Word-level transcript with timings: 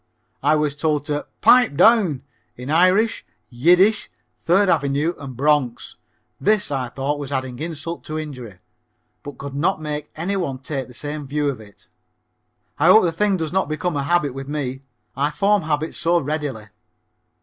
I 0.41 0.55
was 0.55 0.75
told 0.75 1.05
to 1.05 1.27
"pipe 1.41 1.75
down" 1.75 2.23
in 2.57 2.71
Irish, 2.71 3.23
Yiddish, 3.49 4.09
Third 4.41 4.67
Avenue 4.67 5.13
and 5.19 5.37
Bronx. 5.37 5.95
This, 6.39 6.71
I 6.71 6.89
thought, 6.89 7.19
was 7.19 7.31
adding 7.31 7.59
insult 7.59 8.03
to 8.05 8.17
injury, 8.17 8.57
but 9.21 9.37
could 9.37 9.53
not 9.53 9.79
make 9.79 10.09
any 10.15 10.35
one 10.35 10.57
take 10.57 10.87
the 10.87 10.95
same 10.95 11.27
view 11.27 11.49
of 11.49 11.61
it. 11.61 11.87
I 12.79 12.87
hope 12.87 13.03
the 13.03 13.11
thing 13.11 13.37
does 13.37 13.53
not 13.53 13.69
become 13.69 13.95
a 13.95 14.01
habit 14.01 14.33
with 14.33 14.47
me. 14.47 14.81
I 15.15 15.29
form 15.29 15.61
habits 15.61 15.99
so 15.99 16.19
readily. 16.19 16.65